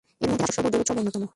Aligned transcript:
এর 0.23 0.27
মধ্যে 0.29 0.37
'রাস-উৎসব' 0.43 0.67
ও 0.67 0.69
'দোল-উৎসব' 0.71 0.99
অন্যতম। 0.99 1.23